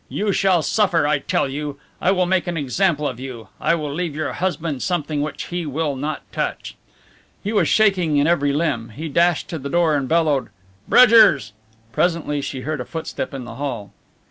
"You 0.09 0.31
shall 0.31 0.63
suffer, 0.63 1.05
I 1.05 1.19
tell 1.19 1.47
you! 1.47 1.77
I 2.01 2.09
will 2.09 2.25
make 2.25 2.47
an 2.47 2.57
example 2.57 3.07
of 3.07 3.19
you. 3.19 3.49
I 3.59 3.75
will 3.75 3.93
leave 3.93 4.15
your 4.15 4.33
husband 4.33 4.81
something 4.81 5.21
which 5.21 5.49
he 5.49 5.63
will 5.67 5.95
not 5.95 6.23
touch!" 6.31 6.75
He 7.43 7.53
was 7.53 7.67
shaking 7.69 8.17
in 8.17 8.25
every 8.25 8.51
limb. 8.51 8.89
He 8.95 9.07
dashed 9.09 9.47
to 9.49 9.59
the 9.59 9.69
door 9.69 9.95
and 9.95 10.09
bellowed 10.09 10.49
"Bridgers!" 10.87 11.53
Presently 11.91 12.41
she 12.41 12.61
heard 12.61 12.81
a 12.81 12.83
footstep 12.85 13.31
in 13.31 13.45
the 13.45 13.57
hall. 13.61 13.91